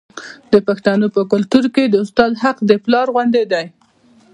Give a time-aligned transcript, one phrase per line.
[0.51, 3.65] د پښتنو په کلتور کې د استاد حق د پلار غوندې دی.